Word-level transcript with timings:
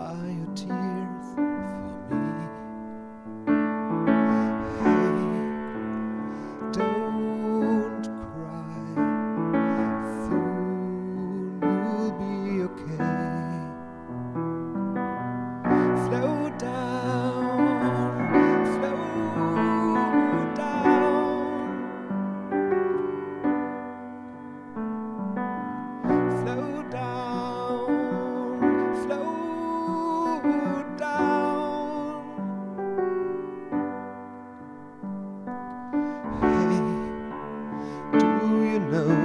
I. 0.00 0.29
know. 38.90 39.19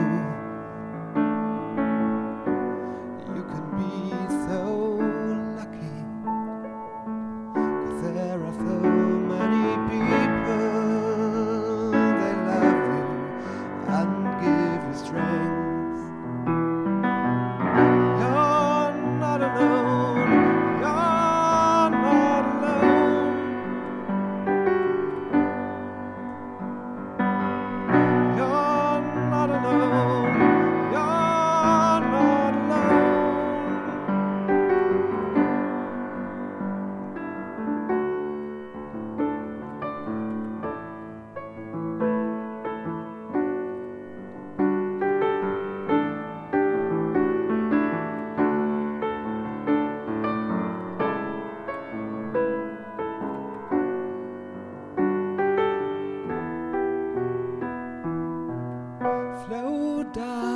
slow 59.47 60.03
down. 60.11 60.54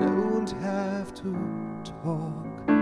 don't 0.00 0.50
have 0.62 1.14
to 1.14 1.36
talk. 2.02 2.79